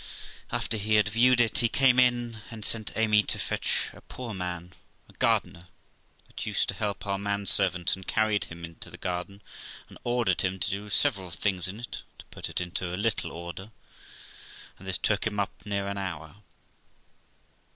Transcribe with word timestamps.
After 0.51 0.77
he 0.77 0.95
had 0.95 1.09
viewed 1.09 1.39
it, 1.39 1.59
he 1.59 1.69
came 1.69 1.99
in, 1.99 2.41
and 2.49 2.65
sent 2.65 2.91
Amy 2.97 3.21
to 3.21 3.37
fetch 3.37 3.89
a 3.93 4.01
poor 4.01 4.33
man, 4.33 4.73
a 5.07 5.13
gardener,; 5.13 5.67
that 6.25 6.43
used 6.43 6.69
to 6.69 6.73
help 6.73 7.05
our 7.05 7.19
man 7.19 7.45
servant, 7.45 7.95
and 7.95 8.07
carried 8.07 8.45
him 8.45 8.65
into 8.65 8.89
the 8.89 8.97
garden, 8.97 9.43
and 9.89 9.99
ordered 10.03 10.41
him 10.41 10.57
to 10.59 10.71
do 10.71 10.89
several 10.89 11.29
things 11.29 11.67
in 11.67 11.79
it, 11.79 12.01
to 12.17 12.25
put 12.31 12.49
it 12.49 12.59
into 12.59 12.91
a 12.91 12.97
little 12.97 13.31
order; 13.31 13.69
and 14.79 14.87
this 14.87 14.97
took 14.97 15.27
him 15.27 15.39
up 15.39 15.51
near 15.67 15.85
an 15.85 15.99
hour. 15.99 16.37